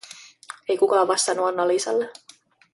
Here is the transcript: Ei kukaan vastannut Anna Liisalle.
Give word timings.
Ei 0.69 0.77
kukaan 0.77 1.07
vastannut 1.07 1.47
Anna 1.47 1.67
Liisalle. 1.67 2.09